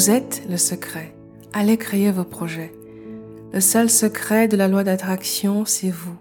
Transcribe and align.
Vous 0.00 0.08
êtes 0.08 0.40
le 0.48 0.56
secret. 0.56 1.14
Allez 1.52 1.76
créer 1.76 2.10
vos 2.10 2.24
projets. 2.24 2.72
Le 3.52 3.60
seul 3.60 3.90
secret 3.90 4.48
de 4.48 4.56
la 4.56 4.66
loi 4.66 4.82
d'attraction, 4.82 5.66
c'est 5.66 5.90
vous. 5.90 6.16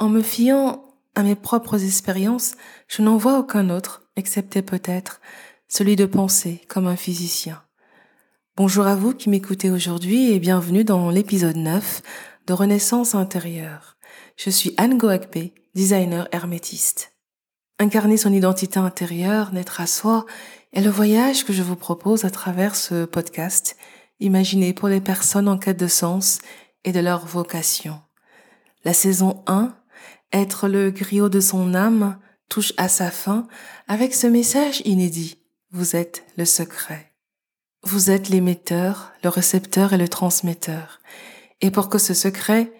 En 0.00 0.08
me 0.08 0.20
fiant 0.20 0.84
à 1.14 1.22
mes 1.22 1.36
propres 1.36 1.84
expériences, 1.84 2.56
je 2.88 3.02
n'en 3.02 3.16
vois 3.16 3.38
aucun 3.38 3.70
autre, 3.70 4.02
excepté 4.16 4.62
peut-être 4.62 5.20
celui 5.68 5.94
de 5.94 6.06
penser 6.06 6.60
comme 6.66 6.88
un 6.88 6.96
physicien. 6.96 7.62
Bonjour 8.56 8.88
à 8.88 8.96
vous 8.96 9.14
qui 9.14 9.30
m'écoutez 9.30 9.70
aujourd'hui 9.70 10.32
et 10.32 10.40
bienvenue 10.40 10.82
dans 10.82 11.08
l'épisode 11.08 11.54
9 11.54 12.02
de 12.48 12.52
Renaissance 12.52 13.14
intérieure. 13.14 13.96
Je 14.36 14.50
suis 14.50 14.74
Anne 14.76 14.98
Goakbe, 14.98 15.50
designer 15.72 16.26
hermétiste. 16.32 17.12
Incarner 17.78 18.16
son 18.16 18.32
identité 18.32 18.80
intérieure, 18.80 19.52
naître 19.52 19.80
à 19.80 19.86
soi, 19.86 20.26
est 20.72 20.80
le 20.80 20.90
voyage 20.90 21.44
que 21.44 21.52
je 21.52 21.62
vous 21.62 21.76
propose 21.76 22.24
à 22.24 22.30
travers 22.30 22.76
ce 22.76 23.04
podcast, 23.04 23.76
imaginé 24.20 24.72
pour 24.72 24.88
les 24.88 25.00
personnes 25.00 25.48
en 25.48 25.58
quête 25.58 25.78
de 25.78 25.86
sens 25.86 26.40
et 26.84 26.92
de 26.92 27.00
leur 27.00 27.26
vocation. 27.26 28.00
La 28.84 28.92
saison 28.92 29.42
1, 29.46 29.74
être 30.32 30.68
le 30.68 30.90
griot 30.90 31.28
de 31.28 31.40
son 31.40 31.74
âme, 31.74 32.18
touche 32.48 32.72
à 32.76 32.88
sa 32.88 33.10
fin 33.10 33.46
avec 33.86 34.14
ce 34.14 34.26
message 34.26 34.82
inédit. 34.84 35.38
Vous 35.70 35.96
êtes 35.96 36.24
le 36.36 36.44
secret. 36.44 37.12
Vous 37.82 38.10
êtes 38.10 38.28
l'émetteur, 38.28 39.12
le 39.22 39.28
récepteur 39.28 39.92
et 39.92 39.98
le 39.98 40.08
transmetteur. 40.08 41.00
Et 41.60 41.70
pour 41.70 41.88
que 41.88 41.98
ce 41.98 42.14
secret 42.14 42.72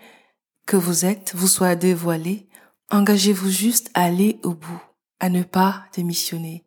que 0.66 0.76
vous 0.76 1.04
êtes 1.04 1.32
vous 1.34 1.48
soit 1.48 1.76
dévoilé, 1.76 2.48
engagez-vous 2.90 3.50
juste 3.50 3.90
à 3.94 4.04
aller 4.04 4.38
au 4.42 4.54
bout, 4.54 4.82
à 5.20 5.28
ne 5.28 5.42
pas 5.42 5.84
démissionner. 5.94 6.64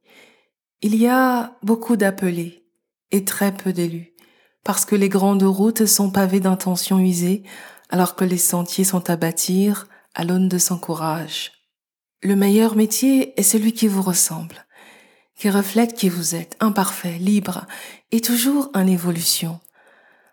Il 0.83 0.95
y 0.95 1.07
a 1.07 1.59
beaucoup 1.61 1.95
d'appelés 1.95 2.65
et 3.11 3.23
très 3.23 3.53
peu 3.53 3.71
d'élus, 3.71 4.15
parce 4.63 4.83
que 4.83 4.95
les 4.95 5.09
grandes 5.09 5.43
routes 5.43 5.85
sont 5.85 6.09
pavées 6.09 6.39
d'intentions 6.39 6.97
usées, 6.97 7.43
alors 7.89 8.15
que 8.15 8.25
les 8.25 8.39
sentiers 8.39 8.83
sont 8.83 9.07
à 9.07 9.15
bâtir 9.15 9.87
à 10.15 10.23
l'aune 10.23 10.49
de 10.49 10.57
son 10.57 10.79
courage. 10.79 11.51
Le 12.23 12.35
meilleur 12.35 12.75
métier 12.75 13.39
est 13.39 13.43
celui 13.43 13.73
qui 13.73 13.87
vous 13.87 14.01
ressemble, 14.01 14.65
qui 15.35 15.51
reflète 15.51 15.93
qui 15.93 16.09
vous 16.09 16.33
êtes, 16.33 16.57
imparfait, 16.59 17.19
libre 17.19 17.67
et 18.11 18.21
toujours 18.21 18.71
en 18.73 18.87
évolution. 18.87 19.59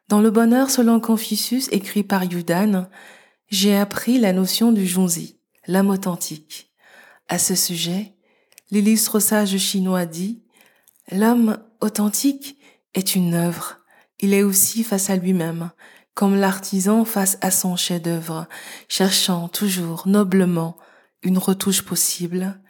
Dans 0.08 0.20
le 0.22 0.30
bonheur 0.30 0.70
selon 0.70 0.98
Confucius 0.98 1.69
écrit 1.72 2.04
par 2.04 2.24
Yudan, 2.24 2.88
j'ai 3.50 3.76
appris 3.76 4.19
la 4.19 4.32
notion 4.32 4.72
du 4.72 4.86
jonzi, 4.86 5.41
l'âme 5.66 5.91
authentique. 5.91 6.72
À 7.28 7.38
ce 7.38 7.54
sujet, 7.54 8.14
l'illustre 8.70 9.20
sage 9.20 9.56
chinois 9.56 10.06
dit 10.06 10.42
L'homme 11.11 11.58
authentique 11.80 12.58
est 12.94 13.14
une 13.14 13.34
œuvre. 13.34 13.78
Il 14.20 14.34
est 14.34 14.42
aussi 14.42 14.84
face 14.84 15.10
à 15.10 15.16
lui-même, 15.16 15.70
comme 16.14 16.34
l'artisan 16.34 17.05
face 17.05 17.38
à 17.41 17.50
son 17.50 17.77
chef-d'œuvre, 17.77 18.47
cherchant 18.88 19.48
toujours 19.48 20.06
noblement 20.06 20.77
une 21.22 21.38
retouche 21.38 21.83
possible 21.83 22.60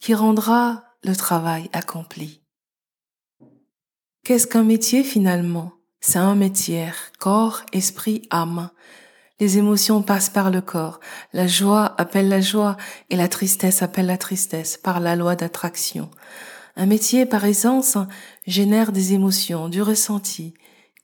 qui 0.00 0.14
rendra 0.14 0.84
le 1.04 1.14
travail 1.14 1.70
accompli. 1.72 2.42
Qu'est-ce 4.24 4.46
qu'un 4.46 4.64
métier 4.64 5.04
finalement? 5.04 5.72
C'est 6.00 6.18
un 6.18 6.34
métier, 6.34 6.88
corps, 7.18 7.62
esprit, 7.72 8.22
âme. 8.30 8.70
Les 9.40 9.56
émotions 9.56 10.02
passent 10.02 10.28
par 10.28 10.50
le 10.50 10.60
corps. 10.60 11.00
La 11.32 11.46
joie 11.46 11.94
appelle 11.98 12.28
la 12.28 12.42
joie 12.42 12.76
et 13.08 13.16
la 13.16 13.26
tristesse 13.26 13.80
appelle 13.80 14.06
la 14.06 14.18
tristesse 14.18 14.76
par 14.76 15.00
la 15.00 15.16
loi 15.16 15.34
d'attraction. 15.34 16.10
Un 16.76 16.84
métier, 16.84 17.24
par 17.24 17.46
essence, 17.46 17.96
génère 18.46 18.92
des 18.92 19.14
émotions, 19.14 19.70
du 19.70 19.80
ressenti, 19.80 20.54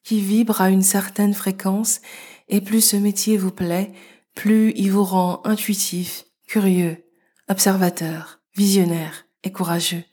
qui 0.04 0.20
vibrent 0.20 0.60
à 0.60 0.68
une 0.68 0.82
certaine 0.82 1.34
fréquence, 1.34 2.00
et 2.48 2.60
plus 2.60 2.82
ce 2.82 2.96
métier 2.96 3.38
vous 3.38 3.50
plaît, 3.50 3.92
plus 4.34 4.72
il 4.76 4.92
vous 4.92 5.02
rend 5.02 5.40
intuitif, 5.44 6.26
curieux, 6.46 7.04
observateur, 7.48 8.40
visionnaire 8.54 9.26
et 9.42 9.50
courageux. 9.50 10.04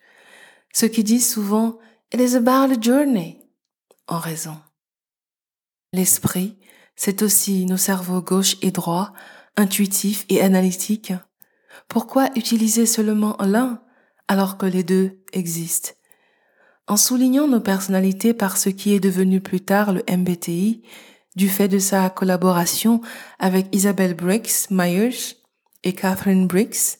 Ce 0.74 0.86
qui 0.86 1.04
disent 1.04 1.30
souvent 1.30 1.78
It 2.14 2.22
is 2.22 2.36
about 2.36 2.74
the 2.74 2.82
journey, 2.82 3.42
en 4.08 4.18
raison. 4.18 4.58
L'esprit, 5.92 6.58
c'est 6.96 7.22
aussi 7.22 7.66
nos 7.66 7.78
cerveaux 7.78 8.22
gauche 8.22 8.58
et 8.62 8.72
droit, 8.72 9.14
intuitifs 9.58 10.26
et 10.30 10.42
analytiques. 10.42 11.14
Pourquoi 11.88 12.30
utiliser 12.36 12.86
seulement 12.86 13.36
l'un 13.40 13.82
alors 14.28 14.58
que 14.58 14.66
les 14.66 14.84
deux 14.84 15.24
existent? 15.34 15.92
En 16.88 16.98
soulignant 16.98 17.48
nos 17.48 17.62
personnalités 17.62 18.34
par 18.34 18.58
ce 18.58 18.70
qui 18.70 18.94
est 18.94 19.00
devenu 19.00 19.40
plus 19.42 19.62
tard 19.62 19.94
le 19.94 20.04
MBTI, 20.10 20.84
du 21.36 21.50
fait 21.50 21.68
de 21.68 21.80
sa 21.80 22.10
collaboration 22.10 23.02
avec 23.40 23.74
Isabelle 23.74 24.14
Briggs 24.14 24.70
Myers 24.70 25.38
et 25.84 25.94
Catherine 25.94 26.48
Briggs, 26.48 27.00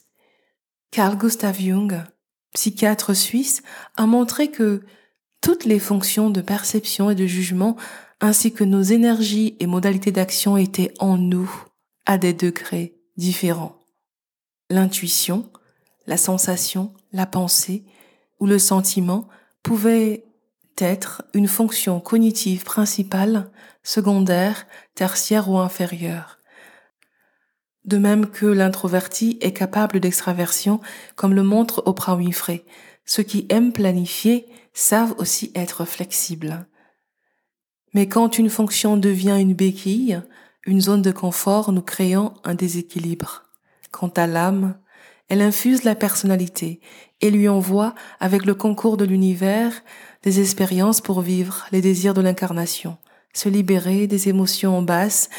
Carl 0.90 1.16
Gustav 1.16 1.58
Jung, 1.60 2.02
psychiatre 2.52 3.14
suisse, 3.14 3.62
a 3.96 4.06
montré 4.06 4.50
que 4.50 4.82
toutes 5.40 5.64
les 5.64 5.78
fonctions 5.78 6.30
de 6.30 6.40
perception 6.40 7.10
et 7.10 7.14
de 7.14 7.26
jugement 7.26 7.76
ainsi 8.24 8.54
que 8.54 8.64
nos 8.64 8.80
énergies 8.80 9.54
et 9.60 9.66
modalités 9.66 10.10
d'action 10.10 10.56
étaient 10.56 10.94
en 10.98 11.18
nous 11.18 11.50
à 12.06 12.16
des 12.16 12.32
degrés 12.32 12.96
différents. 13.18 13.76
L'intuition, 14.70 15.50
la 16.06 16.16
sensation, 16.16 16.94
la 17.12 17.26
pensée 17.26 17.84
ou 18.40 18.46
le 18.46 18.58
sentiment 18.58 19.28
pouvaient 19.62 20.24
être 20.78 21.22
une 21.34 21.48
fonction 21.48 22.00
cognitive 22.00 22.64
principale, 22.64 23.50
secondaire, 23.82 24.66
tertiaire 24.94 25.50
ou 25.50 25.58
inférieure. 25.58 26.38
De 27.84 27.98
même 27.98 28.30
que 28.30 28.46
l'introverti 28.46 29.36
est 29.42 29.52
capable 29.52 30.00
d'extraversion, 30.00 30.80
comme 31.14 31.34
le 31.34 31.42
montre 31.42 31.82
Oprah 31.84 32.16
Winfrey, 32.16 32.64
ceux 33.04 33.22
qui 33.22 33.44
aiment 33.50 33.74
planifier 33.74 34.46
savent 34.72 35.14
aussi 35.18 35.52
être 35.54 35.84
flexibles. 35.84 36.66
Mais 37.94 38.08
quand 38.08 38.38
une 38.38 38.50
fonction 38.50 38.96
devient 38.96 39.38
une 39.40 39.54
béquille, 39.54 40.20
une 40.66 40.80
zone 40.80 41.02
de 41.02 41.12
confort, 41.12 41.72
nous 41.72 41.82
créons 41.82 42.34
un 42.42 42.54
déséquilibre. 42.54 43.44
Quant 43.92 44.08
à 44.08 44.26
l'âme, 44.26 44.76
elle 45.28 45.42
infuse 45.42 45.84
la 45.84 45.94
personnalité 45.94 46.80
et 47.20 47.30
lui 47.30 47.48
envoie, 47.48 47.94
avec 48.20 48.44
le 48.44 48.54
concours 48.54 48.96
de 48.96 49.04
l'univers, 49.04 49.72
des 50.22 50.40
expériences 50.40 51.00
pour 51.00 51.20
vivre 51.20 51.66
les 51.70 51.80
désirs 51.80 52.14
de 52.14 52.20
l'incarnation, 52.20 52.98
se 53.32 53.48
libérer 53.48 54.06
des 54.06 54.28
émotions 54.28 54.82
basses 54.82 55.30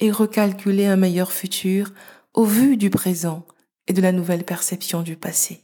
et 0.00 0.10
recalculer 0.10 0.86
un 0.86 0.96
meilleur 0.96 1.32
futur 1.32 1.92
au 2.32 2.44
vu 2.44 2.76
du 2.76 2.90
présent 2.90 3.44
et 3.86 3.92
de 3.92 4.02
la 4.02 4.12
nouvelle 4.12 4.44
perception 4.44 5.02
du 5.02 5.16
passé. 5.16 5.62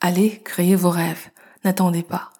Allez, 0.00 0.40
créez 0.44 0.76
vos 0.76 0.90
rêves, 0.90 1.30
n'attendez 1.64 2.02
pas. 2.02 2.30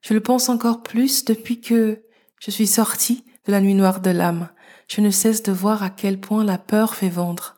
Je 0.00 0.14
le 0.14 0.20
pense 0.20 0.48
encore 0.48 0.82
plus 0.82 1.24
depuis 1.24 1.60
que 1.60 2.02
je 2.40 2.50
suis 2.50 2.66
sortie 2.66 3.24
de 3.46 3.52
la 3.52 3.60
nuit 3.60 3.74
noire 3.74 4.00
de 4.00 4.10
l'âme. 4.10 4.48
Je 4.88 5.00
ne 5.00 5.10
cesse 5.10 5.42
de 5.42 5.52
voir 5.52 5.82
à 5.82 5.90
quel 5.90 6.20
point 6.20 6.44
la 6.44 6.58
peur 6.58 6.94
fait 6.94 7.08
vendre. 7.08 7.56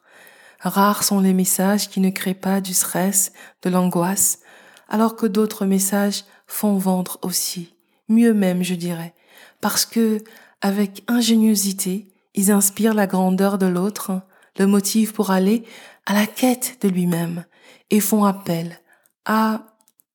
Rares 0.61 1.05
sont 1.05 1.21
les 1.21 1.34
messages 1.34 1.89
qui 1.89 2.00
ne 2.00 2.11
créent 2.11 2.34
pas 2.34 2.61
du 2.61 2.75
stress, 2.75 3.33
de 3.62 3.71
l'angoisse, 3.71 4.41
alors 4.89 5.16
que 5.16 5.27
d'autres 5.27 5.66
messages 5.66 6.25
font 6.47 6.78
vendre 6.78 7.19
aussi. 7.22 7.75
Mieux 8.09 8.34
même, 8.34 8.63
je 8.63 8.75
dirais. 8.75 9.15
Parce 9.60 9.84
que, 9.84 10.22
avec 10.60 11.04
ingéniosité, 11.07 12.09
ils 12.34 12.51
inspirent 12.51 12.95
la 12.95 13.07
grandeur 13.07 13.59
de 13.59 13.66
l'autre, 13.66 14.22
le 14.59 14.66
motif 14.66 15.13
pour 15.13 15.31
aller 15.31 15.65
à 16.07 16.15
la 16.15 16.27
quête 16.27 16.78
de 16.81 16.89
lui-même, 16.89 17.45
et 17.91 18.01
font 18.01 18.24
appel 18.24 18.81
à 19.24 19.63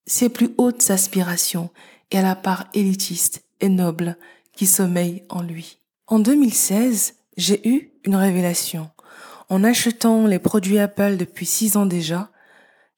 ses 0.05 0.29
plus 0.29 0.53
hautes 0.57 0.89
aspirations 0.89 1.69
et 2.11 2.19
à 2.19 2.21
la 2.21 2.35
part 2.35 2.65
élitiste 2.73 3.43
et 3.61 3.69
noble 3.69 4.17
qui 4.55 4.65
sommeille 4.65 5.23
en 5.29 5.41
lui. 5.41 5.79
En 6.07 6.19
2016, 6.19 7.15
j'ai 7.37 7.67
eu 7.67 7.91
une 8.05 8.15
révélation. 8.15 8.89
En 9.49 9.63
achetant 9.63 10.25
les 10.25 10.39
produits 10.39 10.79
Apple 10.79 11.17
depuis 11.17 11.45
six 11.45 11.77
ans 11.77 11.85
déjà, 11.85 12.31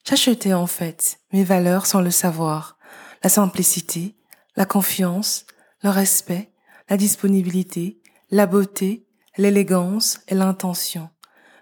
j'achetais 0.07 0.54
en 0.54 0.68
fait 0.68 1.19
mes 1.31 1.44
valeurs 1.44 1.86
sans 1.86 2.02
le 2.02 2.12
savoir. 2.12 2.78
La 3.24 3.30
simplicité, 3.30 4.16
la 4.56 4.66
confiance, 4.66 5.46
le 5.81 5.90
respect, 5.90 6.52
la 6.90 6.98
disponibilité, 6.98 8.00
la 8.31 8.46
beauté, 8.46 9.06
l'élégance 9.38 10.19
et 10.28 10.36
l'intention. 10.36 11.10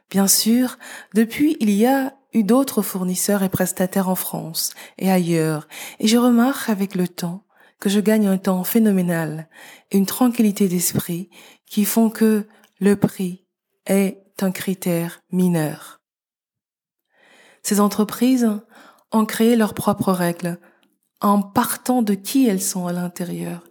Bien 0.09 0.27
sûr, 0.27 0.77
depuis, 1.13 1.57
il 1.59 1.71
y 1.71 1.85
a 1.85 2.13
eu 2.33 2.43
d'autres 2.43 2.81
fournisseurs 2.81 3.43
et 3.43 3.49
prestataires 3.49 4.09
en 4.09 4.15
France 4.15 4.73
et 4.97 5.11
ailleurs, 5.11 5.67
et 5.99 6.07
je 6.07 6.17
remarque 6.17 6.69
avec 6.69 6.95
le 6.95 7.07
temps 7.07 7.43
que 7.83 7.89
je 7.89 7.99
gagne 7.99 8.27
un 8.27 8.37
temps 8.37 8.63
phénoménal 8.63 9.49
et 9.91 9.97
une 9.97 10.05
tranquillité 10.05 10.69
d'esprit 10.69 11.29
qui 11.65 11.83
font 11.83 12.09
que 12.09 12.47
le 12.79 12.95
prix 12.95 13.43
est 13.87 14.23
un 14.39 14.51
critère 14.51 15.19
mineur. 15.33 15.99
Ces 17.61 17.81
entreprises 17.81 18.49
ont 19.11 19.25
créé 19.25 19.57
leurs 19.57 19.73
propres 19.73 20.13
règles 20.13 20.59
en 21.19 21.41
partant 21.41 22.01
de 22.01 22.13
qui 22.13 22.47
elles 22.47 22.61
sont 22.61 22.87
à 22.87 22.93
l'intérieur 22.93 23.65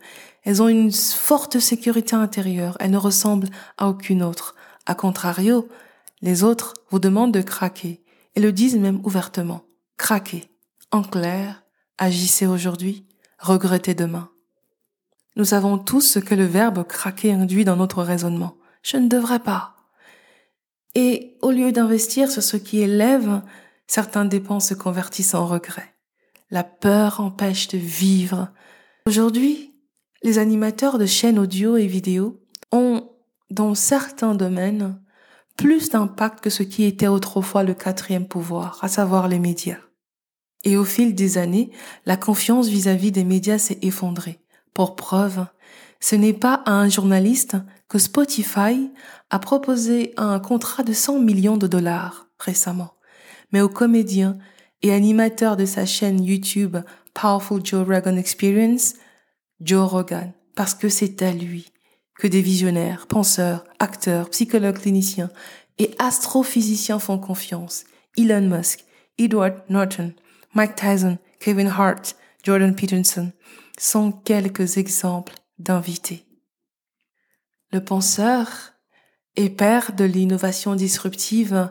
Elles 0.44 0.60
ont 0.60 0.68
une 0.68 0.92
forte 0.92 1.58
sécurité 1.58 2.14
intérieure. 2.14 2.76
Elles 2.80 2.90
ne 2.90 2.98
ressemblent 2.98 3.48
à 3.78 3.88
aucune 3.88 4.22
autre. 4.22 4.54
A 4.84 4.94
contrario, 4.94 5.68
les 6.20 6.44
autres 6.44 6.74
vous 6.90 6.98
demandent 6.98 7.32
de 7.32 7.40
craquer 7.40 8.04
et 8.34 8.40
le 8.40 8.52
disent 8.52 8.76
même 8.76 9.00
ouvertement. 9.04 9.62
Craquez. 9.96 10.50
En 10.90 11.02
clair, 11.02 11.64
agissez 11.96 12.46
aujourd'hui, 12.46 13.06
regrettez 13.42 13.94
demain. 13.94 14.30
Nous 15.36 15.44
savons 15.44 15.78
tous 15.78 16.00
ce 16.00 16.18
que 16.18 16.34
le 16.34 16.44
verbe 16.44 16.86
craquer 16.86 17.32
induit 17.32 17.64
dans 17.64 17.76
notre 17.76 18.02
raisonnement. 18.02 18.56
Je 18.82 18.96
ne 18.96 19.08
devrais 19.08 19.40
pas. 19.40 19.74
Et 20.94 21.36
au 21.42 21.50
lieu 21.50 21.72
d'investir 21.72 22.30
sur 22.30 22.42
ce 22.42 22.56
qui 22.56 22.80
élève, 22.80 23.42
certains 23.86 24.24
dépenses 24.24 24.68
se 24.68 24.74
convertissent 24.74 25.34
en 25.34 25.46
regret. 25.46 25.94
La 26.50 26.64
peur 26.64 27.20
empêche 27.20 27.68
de 27.68 27.78
vivre. 27.78 28.48
Aujourd'hui, 29.06 29.74
les 30.22 30.38
animateurs 30.38 30.98
de 30.98 31.06
chaînes 31.06 31.38
audio 31.38 31.76
et 31.76 31.86
vidéo 31.86 32.40
ont, 32.70 33.08
dans 33.50 33.74
certains 33.74 34.34
domaines, 34.34 35.00
plus 35.56 35.90
d'impact 35.90 36.40
que 36.40 36.50
ce 36.50 36.62
qui 36.62 36.84
était 36.84 37.08
autrefois 37.08 37.62
le 37.62 37.74
quatrième 37.74 38.28
pouvoir, 38.28 38.78
à 38.82 38.88
savoir 38.88 39.28
les 39.28 39.38
médias. 39.38 39.80
Et 40.64 40.76
au 40.76 40.84
fil 40.84 41.14
des 41.14 41.38
années, 41.38 41.70
la 42.06 42.16
confiance 42.16 42.68
vis-à-vis 42.68 43.12
des 43.12 43.24
médias 43.24 43.58
s'est 43.58 43.78
effondrée. 43.82 44.38
Pour 44.74 44.96
preuve, 44.96 45.46
ce 46.00 46.16
n'est 46.16 46.32
pas 46.32 46.62
à 46.66 46.72
un 46.72 46.88
journaliste 46.88 47.56
que 47.88 47.98
Spotify 47.98 48.90
a 49.30 49.38
proposé 49.38 50.14
un 50.16 50.38
contrat 50.40 50.82
de 50.82 50.92
100 50.92 51.20
millions 51.20 51.56
de 51.56 51.66
dollars 51.66 52.26
récemment, 52.38 52.94
mais 53.52 53.60
au 53.60 53.68
comédien 53.68 54.36
et 54.82 54.92
animateur 54.92 55.56
de 55.56 55.64
sa 55.64 55.86
chaîne 55.86 56.22
YouTube 56.24 56.76
Powerful 57.14 57.64
Joe 57.64 57.86
Rogan 57.86 58.18
Experience, 58.18 58.94
Joe 59.60 59.88
Rogan, 59.88 60.32
parce 60.56 60.74
que 60.74 60.88
c'est 60.88 61.22
à 61.22 61.32
lui 61.32 61.72
que 62.18 62.26
des 62.26 62.42
visionnaires, 62.42 63.06
penseurs, 63.06 63.64
acteurs, 63.78 64.30
psychologues 64.30 64.78
cliniciens 64.78 65.30
et 65.78 65.94
astrophysiciens 65.98 66.98
font 66.98 67.18
confiance. 67.18 67.84
Elon 68.16 68.48
Musk, 68.48 68.84
Edward 69.18 69.62
Norton, 69.68 70.12
Mike 70.54 70.76
Tyson, 70.76 71.18
Kevin 71.40 71.68
Hart, 71.68 72.16
Jordan 72.42 72.74
Peterson 72.74 73.32
sont 73.78 74.12
quelques 74.12 74.76
exemples 74.76 75.34
d'invités. 75.58 76.26
Le 77.70 77.82
penseur 77.82 78.74
et 79.36 79.48
père 79.48 79.94
de 79.94 80.04
l'innovation 80.04 80.74
disruptive 80.74 81.70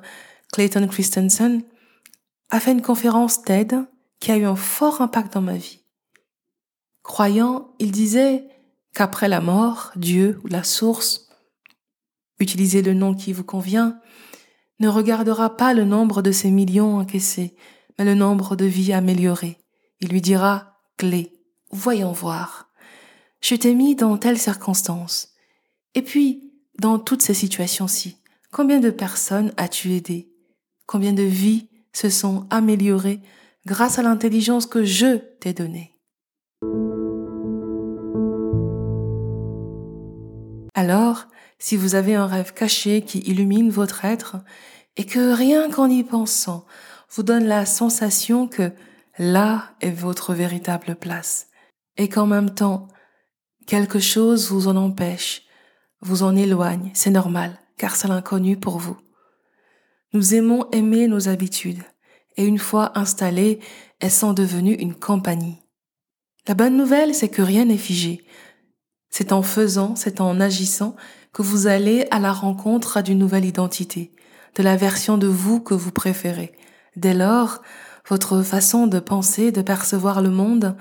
Clayton 0.52 0.88
Christensen 0.88 1.62
a 2.50 2.60
fait 2.60 2.72
une 2.72 2.82
conférence 2.82 3.44
TED 3.44 3.76
qui 4.20 4.32
a 4.32 4.38
eu 4.38 4.46
un 4.46 4.56
fort 4.56 5.02
impact 5.02 5.34
dans 5.34 5.42
ma 5.42 5.56
vie. 5.56 5.82
Croyant, 7.04 7.74
il 7.80 7.92
disait 7.92 8.48
qu'après 8.94 9.30
la 9.30 9.42
mort, 9.42 9.92
Dieu 9.96 10.40
ou 10.44 10.48
la 10.48 10.64
source, 10.64 11.30
utilisez 12.40 12.82
le 12.82 12.94
nom 12.94 13.14
qui 13.14 13.32
vous 13.32 13.44
convient, 13.44 14.00
ne 14.80 14.88
regardera 14.88 15.56
pas 15.56 15.74
le 15.74 15.86
nombre 15.86 16.22
de 16.22 16.32
ces 16.32 16.50
millions 16.50 16.98
encaissés, 16.98 17.56
le 18.04 18.16
nombre 18.16 18.56
de 18.56 18.66
vies 18.66 18.94
améliorées. 18.94 19.58
Il 20.00 20.10
lui 20.10 20.22
dira, 20.22 20.78
clé, 20.98 21.34
voyons 21.72 22.12
voir. 22.12 22.70
Je 23.42 23.56
t'ai 23.56 23.74
mis 23.74 23.96
dans 23.96 24.18
telle 24.18 24.38
circonstance. 24.38 25.30
Et 25.96 26.02
puis, 26.02 26.54
dans 26.80 27.00
toutes 27.00 27.22
ces 27.22 27.34
situations-ci, 27.34 28.18
combien 28.52 28.80
de 28.80 28.90
personnes 28.90 29.54
as-tu 29.58 29.94
aidé? 29.94 30.32
Combien 30.86 31.14
de 31.14 31.24
vies 31.24 31.70
se 31.94 32.10
sont 32.10 32.48
améliorées 32.50 33.22
grâce 33.66 34.00
à 34.00 34.04
l'intelligence 34.04 34.66
que 34.66 34.84
je 34.84 35.18
t'ai 35.40 35.54
donnée? 35.54 35.92
Alors, 40.74 41.28
si 41.60 41.76
vous 41.76 41.96
avez 41.96 42.16
un 42.16 42.26
rêve 42.26 42.54
caché 42.54 43.04
qui 43.04 43.20
illumine 43.20 43.70
votre 43.70 44.06
être 44.06 44.38
et 44.98 45.06
que 45.06 45.34
rien 45.34 45.70
qu'en 45.70 45.90
y 45.90 46.04
pensant 46.04 46.66
vous 47.14 47.24
donne 47.24 47.46
la 47.46 47.66
sensation 47.66 48.48
que 48.48 48.72
là 49.18 49.72
est 49.82 49.92
votre 49.92 50.34
véritable 50.34 50.96
place 50.96 51.48
et 51.98 52.10
qu'en 52.10 52.26
même 52.26 52.54
temps 52.54 52.88
quelque 53.68 54.00
chose 54.00 54.50
vous 54.50 54.68
en 54.68 54.76
empêche, 54.76 55.44
vous 56.02 56.24
en 56.24 56.36
éloigne, 56.36 56.92
c'est 56.94 57.12
normal 57.12 57.60
car 57.78 57.96
c'est 57.96 58.08
l'inconnu 58.08 58.58
pour 58.58 58.78
vous. 58.78 58.98
Nous 60.14 60.36
aimons 60.36 60.70
aimer 60.72 61.08
nos 61.08 61.30
habitudes 61.30 61.84
et 62.38 62.46
une 62.46 62.60
fois 62.60 62.98
installées, 62.98 63.60
elles 64.00 64.12
sont 64.12 64.34
devenues 64.34 64.76
une 64.76 64.96
compagnie. 64.96 65.62
La 66.48 66.54
bonne 66.54 66.78
nouvelle, 66.78 67.14
c'est 67.14 67.30
que 67.30 67.42
rien 67.42 67.66
n'est 67.66 67.78
figé. 67.78 68.26
C'est 69.10 69.32
en 69.32 69.44
faisant, 69.44 69.96
c'est 69.96 70.22
en 70.22 70.40
agissant 70.40 70.96
que 71.34 71.42
vous 71.42 71.68
allez 71.68 72.08
à 72.12 72.20
la 72.20 72.32
rencontre 72.32 73.02
d'une 73.02 73.20
nouvelle 73.20 73.46
identité, 73.46 74.16
de 74.56 74.64
la 74.64 74.76
version 74.76 75.18
de 75.18 75.28
vous 75.28 75.60
que 75.60 75.74
vous 75.74 75.92
préférez. 75.92 76.54
Dès 76.96 77.14
lors, 77.14 77.62
votre 78.08 78.42
façon 78.44 78.88
de 78.88 79.00
penser, 79.00 79.52
de 79.52 79.62
percevoir 79.62 80.22
le 80.22 80.30
monde, 80.30 80.76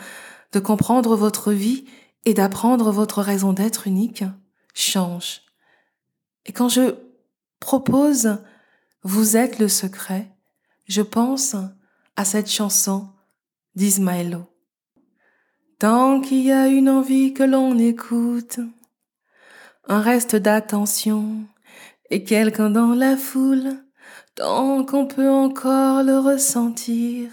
de 0.53 0.59
comprendre 0.59 1.17
votre 1.17 1.53
vie 1.53 1.85
et 2.25 2.35
d'apprendre 2.35 2.91
votre 2.91 3.23
raison 3.23 3.53
d'être 3.53 3.87
unique 3.87 4.25
change. 4.75 5.43
Et 6.47 6.53
quand 6.53 6.69
je 6.69 6.95
propose 7.61 8.39
Vous 9.03 9.37
êtes 9.37 9.59
le 9.59 9.69
secret, 9.69 10.31
je 10.87 11.01
pense 11.01 11.57
à 12.17 12.25
cette 12.25 12.51
chanson 12.51 13.09
d'Ismaëlo. 13.77 14.47
Tant 15.79 16.21
qu'il 16.21 16.43
y 16.43 16.53
a 16.53 16.67
une 16.69 16.91
envie 16.91 17.33
que 17.33 17.43
l'on 17.43 17.79
écoute, 17.79 18.61
un 19.89 20.01
reste 20.01 20.37
d'attention 20.37 21.47
et 22.11 22.25
quelqu'un 22.25 22.69
dans 22.69 22.95
la 22.95 23.17
foule, 23.17 23.83
tant 24.40 24.84
qu'on 24.87 25.06
peut 25.06 25.28
encore 25.28 26.02
le 26.02 26.19
ressentir. 26.19 27.31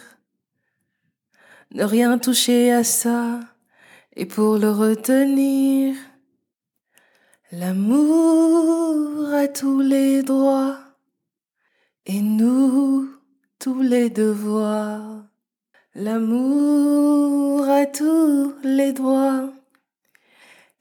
Ne 1.71 1.85
rien 1.85 2.17
toucher 2.17 2.73
à 2.73 2.83
ça, 2.83 3.39
et 4.17 4.25
pour 4.25 4.57
le 4.57 4.69
retenir, 4.69 5.95
l'amour 7.53 9.33
a 9.33 9.47
tous 9.47 9.79
les 9.79 10.21
droits, 10.21 10.79
et 12.05 12.19
nous 12.21 13.09
tous 13.57 13.81
les 13.81 14.09
devoirs. 14.09 15.23
L'amour 15.95 17.69
a 17.69 17.85
tous 17.85 18.53
les 18.63 18.91
droits 18.91 19.49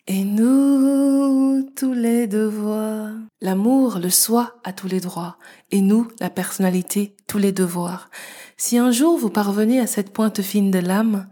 et 0.09 0.25
nous 0.25 1.69
tous 1.75 1.93
les 1.93 2.27
devoirs. 2.27 3.13
L'amour, 3.41 3.99
le 3.99 4.11
soi 4.11 4.55
a 4.65 4.73
tous 4.73 4.87
les 4.87 5.01
droits 5.01 5.37
et 5.71 5.81
nous, 5.81 6.09
la 6.21 6.31
personnalité, 6.31 7.17
tous 7.27 7.39
les 7.39 7.53
devoirs. 7.53 8.09
Si 8.57 8.79
un 8.79 8.91
jour 8.91 9.19
vous 9.19 9.31
parvenez 9.31 9.81
à 9.81 9.87
cette 9.87 10.13
pointe 10.13 10.43
fine 10.43 10.71
de 10.71 10.79
l'âme, 10.79 11.29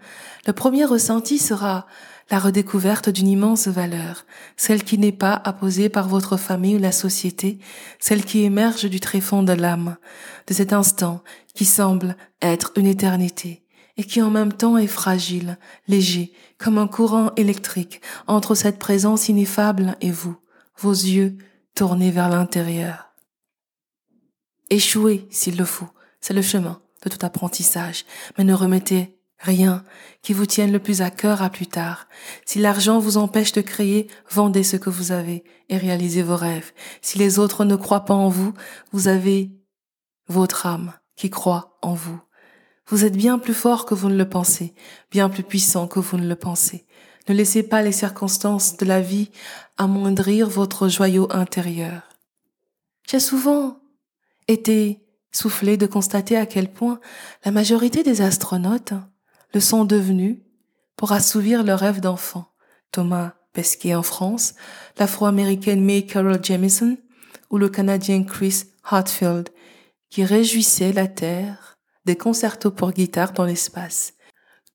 le 0.47 0.53
premier 0.53 0.85
ressenti 0.85 1.39
sera 1.39 1.87
la 2.31 2.39
redécouverte 2.39 3.11
d'une 3.11 3.29
immense 3.29 3.69
valeur, 3.69 4.25
celle 4.57 4.83
qui 4.83 4.99
n'est 4.99 5.13
pas 5.13 5.41
apposée 5.45 5.89
par 5.89 6.09
votre 6.09 6.37
famille 6.37 6.77
ou 6.77 6.81
la 6.81 6.93
société, 6.93 7.59
celle 8.01 8.25
qui 8.25 8.45
émerge 8.45 8.89
du 8.89 8.99
tréfonds 8.99 9.43
de 9.43 9.53
l'âme, 9.53 9.97
de 10.47 10.55
cet 10.55 10.73
instant 10.73 11.23
qui 11.55 11.65
semble 11.65 12.17
être 12.43 12.73
une 12.77 12.87
éternité 12.87 13.64
et 13.97 14.05
qui 14.05 14.21
en 14.23 14.31
même 14.31 14.53
temps 14.53 14.77
est 14.77 14.87
fragile, 14.87 15.59
léger, 15.87 16.33
comme 16.59 16.79
un 16.79 16.89
courant 16.89 17.33
électrique 17.37 18.01
entre 18.27 18.55
cette 18.55 18.79
présence 18.79 19.29
ineffable 19.29 19.97
et 20.01 20.11
vous, 20.11 20.37
vos 20.79 20.93
yeux 20.93 21.37
tournés 21.75 22.11
vers 22.11 22.29
l'intérieur. 22.29 23.13
Échouez 24.71 25.27
s'il 25.31 25.57
le 25.57 25.65
faut, 25.65 25.89
c'est 26.21 26.35
le 26.35 26.43
chemin 26.43 26.81
de 27.05 27.11
tout 27.11 27.25
apprentissage, 27.25 28.05
mais 28.37 28.45
ne 28.45 28.55
remettez 28.55 29.19
rien 29.39 29.85
qui 30.23 30.33
vous 30.33 30.47
tienne 30.47 30.73
le 30.73 30.79
plus 30.79 31.03
à 31.03 31.11
cœur 31.11 31.43
à 31.43 31.51
plus 31.51 31.67
tard. 31.67 32.09
Si 32.47 32.59
l'argent 32.59 32.99
vous 32.99 33.19
empêche 33.19 33.53
de 33.53 33.61
créer, 33.61 34.09
vendez 34.31 34.63
ce 34.63 34.77
que 34.77 34.91
vous 34.91 35.13
avez 35.13 35.45
et 35.69 35.77
réalisez 35.77 36.23
vos 36.23 36.37
rêves. 36.37 36.73
Si 37.03 37.19
les 37.19 37.39
autres 37.39 37.65
ne 37.65 37.77
croient 37.77 38.07
pas 38.07 38.15
en 38.15 38.29
vous, 38.29 38.55
vous 38.93 39.09
avez 39.09 39.51
votre 40.29 40.67
âme 40.67 40.95
qui 41.17 41.31
croit 41.31 41.79
en 41.83 41.95
vous. 41.95 42.21
Vous 42.89 43.05
êtes 43.05 43.17
bien 43.17 43.39
plus 43.39 43.55
fort 43.55 43.87
que 43.87 43.95
vous 43.95 44.09
ne 44.09 44.17
le 44.17 44.29
pensez, 44.29 44.75
bien 45.11 45.29
plus 45.29 45.43
puissant 45.43 45.87
que 45.87 46.01
vous 46.01 46.19
ne 46.19 46.29
le 46.29 46.37
pensez. 46.37 46.85
Ne 47.29 47.35
laissez 47.35 47.63
pas 47.63 47.81
les 47.81 47.93
circonstances 47.93 48.77
de 48.77 48.85
la 48.85 49.01
vie 49.01 49.31
amoindrir 49.79 50.49
votre 50.49 50.89
joyau 50.89 51.27
intérieur. 51.31 52.03
J'ai 53.09 53.21
souvent 53.21 53.79
été 54.49 55.01
soufflé 55.33 55.77
de 55.77 55.87
constater 55.87 56.37
à 56.37 56.47
quel 56.47 56.71
point 56.71 57.01
la 57.45 57.51
majorité 57.51 58.03
des 58.03 58.21
astronautes 58.21 58.93
le 59.55 59.61
sont 59.61 59.85
devenus 59.85 60.39
pour 60.97 61.13
assouvir 61.13 61.65
leur 61.65 61.81
rêve 61.81 62.01
d'enfant. 62.01 62.53
Thomas 62.93 63.33
Pesquet 63.55 63.95
en 63.95 64.03
France, 64.03 64.55
l'afro-américaine 64.99 65.83
May 65.83 66.05
Carol 66.07 66.45
Jamison 66.45 66.99
ou 67.51 67.59
le 67.59 67.69
canadien 67.69 68.25
Chris 68.25 68.65
Hartfield, 68.83 69.49
qui 70.11 70.25
réjouissait 70.25 70.93
la 70.93 71.07
Terre 71.07 71.74
des 72.05 72.17
concertos 72.17 72.71
pour 72.71 72.93
guitare 72.93 73.33
dans 73.33 73.45
l'espace. 73.45 74.15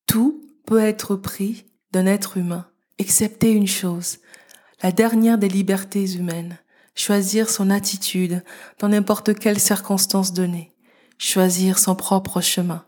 Tout 0.05 0.41
peut 0.65 0.79
être 0.79 1.15
pris 1.15 1.65
d'un 1.91 2.05
être 2.05 2.37
humain 2.37 2.69
excepté 2.99 3.51
une 3.51 3.67
chose, 3.67 4.17
la 4.83 4.91
dernière 4.91 5.37
des 5.37 5.47
libertés 5.47 6.13
humaines, 6.13 6.59
choisir 6.95 7.49
son 7.49 7.69
attitude 7.69 8.43
dans 8.77 8.89
n'importe 8.89 9.33
quelle 9.33 9.59
circonstance 9.59 10.33
donnée, 10.33 10.75
choisir 11.17 11.79
son 11.79 11.95
propre 11.95 12.41
chemin. 12.41 12.85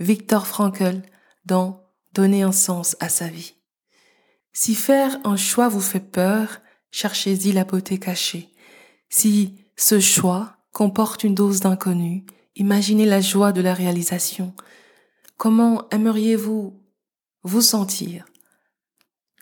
Victor 0.00 0.46
Frankl 0.46 1.02
dans 1.44 1.80
Donner 2.14 2.42
un 2.42 2.52
sens 2.52 2.94
à 3.00 3.08
sa 3.08 3.28
vie. 3.28 3.54
Si 4.52 4.74
faire 4.74 5.16
un 5.24 5.36
choix 5.36 5.68
vous 5.68 5.80
fait 5.80 5.98
peur, 5.98 6.60
cherchez-y 6.90 7.52
la 7.52 7.64
beauté 7.64 7.98
cachée. 7.98 8.50
Si 9.08 9.54
ce 9.76 9.98
choix 9.98 10.58
comporte 10.72 11.24
une 11.24 11.34
dose 11.34 11.60
d'inconnu, 11.60 12.26
imaginez 12.56 13.06
la 13.06 13.20
joie 13.20 13.52
de 13.52 13.60
la 13.60 13.74
réalisation. 13.74 14.54
Comment 15.36 15.88
aimeriez-vous 15.90 16.80
vous 17.42 17.60
sentir 17.60 18.24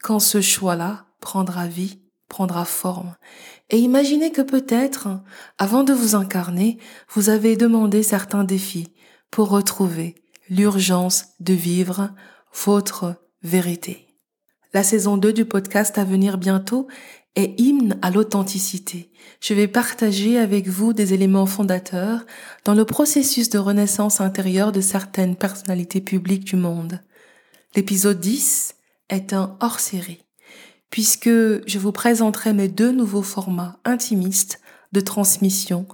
quand 0.02 0.19
ce 0.19 0.40
choix-là 0.40 1.07
prendra 1.21 1.67
vie, 1.67 2.00
prendra 2.29 2.64
forme? 2.64 3.17
Et 3.69 3.79
imaginez 3.79 4.33
que 4.33 4.43
peut-être, 4.43 5.09
avant 5.59 5.85
de 5.85 5.93
vous 5.93 6.14
incarner, 6.14 6.79
vous 7.14 7.29
avez 7.29 7.57
demandé 7.57 8.02
certains 8.02 8.45
défis 8.45 8.93
pour 9.31 9.50
retrouver 9.50 10.14
l'urgence 10.49 11.26
de 11.38 11.55
vivre 11.55 12.11
votre 12.64 13.14
vérité. 13.43 14.09
La 14.73 14.83
saison 14.83 15.17
2 15.17 15.33
du 15.33 15.45
podcast 15.45 15.99
à 15.99 16.05
venir 16.05 16.38
bientôt 16.38 16.87
est 17.37 17.58
hymne 17.60 17.99
à 18.02 18.10
l'authenticité. 18.10 19.10
Je 19.40 19.54
vais 19.54 19.68
partager 19.68 20.38
avec 20.38 20.68
vous 20.68 20.92
des 20.92 21.14
éléments 21.14 21.46
fondateurs 21.46 22.26
dans 22.64 22.75
le 22.75 22.84
processus 22.84 23.50
de 23.50 23.58
renaissance 23.58 24.20
intérieure 24.20 24.72
de 24.72 24.80
certaines 24.80 25.37
personnalités 25.37 26.00
publiques 26.00 26.44
du 26.44 26.56
monde. 26.56 27.00
L'épisode 27.76 28.20
10 28.20 28.75
est 29.10 29.32
un 29.32 29.56
hors-série, 29.60 30.25
puisque 30.90 31.28
je 31.28 31.78
vous 31.78 31.92
présenterai 31.92 32.52
mes 32.52 32.68
deux 32.68 32.92
nouveaux 32.92 33.22
formats 33.22 33.78
intimistes 33.84 34.60
de 34.92 35.00
transmission 35.00 35.87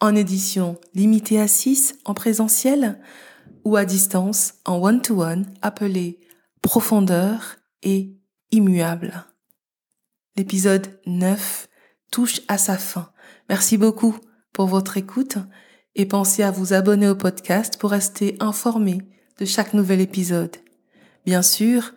en 0.00 0.14
édition 0.14 0.78
limitée 0.94 1.40
à 1.40 1.46
6 1.46 1.94
en 2.04 2.14
présentiel 2.14 2.98
ou 3.64 3.76
à 3.76 3.84
distance 3.84 4.54
en 4.64 4.82
one-to-one 4.82 5.46
appelé 5.62 6.18
profondeur 6.62 7.56
et 7.82 8.16
immuable. 8.50 9.24
L'épisode 10.36 11.00
9 11.06 11.68
touche 12.10 12.40
à 12.48 12.56
sa 12.56 12.78
fin. 12.78 13.10
Merci 13.48 13.76
beaucoup 13.76 14.16
pour 14.52 14.66
votre 14.66 14.96
écoute 14.96 15.36
et 15.96 16.06
pensez 16.06 16.42
à 16.42 16.50
vous 16.50 16.72
abonner 16.72 17.08
au 17.08 17.16
podcast 17.16 17.76
pour 17.78 17.90
rester 17.90 18.36
informé 18.40 19.02
de 19.38 19.44
chaque 19.44 19.74
nouvel 19.74 20.00
épisode. 20.00 20.56
Bien 21.26 21.42
sûr, 21.42 21.92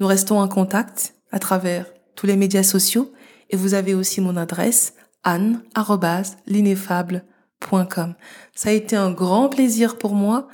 nous 0.00 0.06
restons 0.06 0.38
en 0.40 0.48
contact 0.48 1.14
à 1.30 1.38
travers 1.38 1.86
tous 2.16 2.26
les 2.26 2.36
médias 2.36 2.64
sociaux 2.64 3.12
et 3.50 3.56
vous 3.56 3.74
avez 3.74 3.94
aussi 3.94 4.20
mon 4.20 4.36
adresse 4.36 4.94
anne.l'ineffable.com. 5.22 8.14
Ça 8.54 8.70
a 8.70 8.72
été 8.72 8.96
un 8.96 9.12
grand 9.12 9.48
plaisir 9.48 9.96
pour 9.96 10.14
moi 10.14 10.48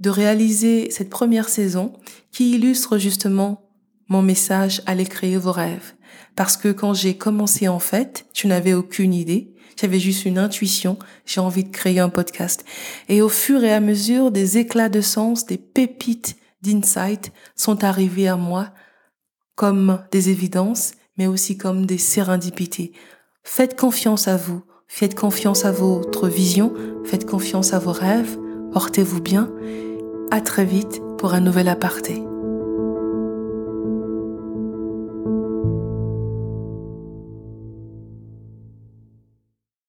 de 0.00 0.10
réaliser 0.10 0.90
cette 0.90 1.10
première 1.10 1.48
saison 1.48 1.92
qui 2.32 2.50
illustre 2.52 2.98
justement 2.98 3.70
mon 4.08 4.22
message 4.22 4.82
Allez 4.86 5.06
créer 5.06 5.36
vos 5.36 5.52
rêves. 5.52 5.95
Parce 6.34 6.56
que 6.56 6.68
quand 6.68 6.94
j'ai 6.94 7.16
commencé 7.16 7.68
en 7.68 7.78
fait, 7.78 8.26
je 8.34 8.46
n'avais 8.46 8.74
aucune 8.74 9.14
idée. 9.14 9.52
J'avais 9.80 9.98
juste 9.98 10.24
une 10.24 10.38
intuition. 10.38 10.98
J'ai 11.26 11.40
envie 11.40 11.64
de 11.64 11.70
créer 11.70 12.00
un 12.00 12.08
podcast. 12.08 12.64
Et 13.08 13.20
au 13.22 13.28
fur 13.28 13.62
et 13.62 13.72
à 13.72 13.80
mesure, 13.80 14.30
des 14.30 14.58
éclats 14.58 14.88
de 14.88 15.00
sens, 15.00 15.46
des 15.46 15.58
pépites 15.58 16.36
d'insight 16.62 17.32
sont 17.54 17.84
arrivés 17.84 18.28
à 18.28 18.36
moi 18.36 18.72
comme 19.54 20.00
des 20.12 20.30
évidences, 20.30 20.92
mais 21.16 21.26
aussi 21.26 21.56
comme 21.56 21.86
des 21.86 21.98
sérendipités. 21.98 22.92
Faites 23.42 23.78
confiance 23.78 24.28
à 24.28 24.36
vous. 24.36 24.62
Faites 24.88 25.14
confiance 25.14 25.64
à 25.64 25.72
votre 25.72 26.28
vision. 26.28 26.74
Faites 27.04 27.26
confiance 27.26 27.72
à 27.72 27.78
vos 27.78 27.92
rêves. 27.92 28.38
Portez-vous 28.72 29.20
bien. 29.20 29.50
À 30.30 30.40
très 30.40 30.64
vite 30.64 31.00
pour 31.18 31.34
un 31.34 31.40
nouvel 31.40 31.68
aparté. 31.68 32.22